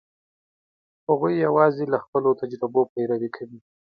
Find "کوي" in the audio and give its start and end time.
3.37-3.59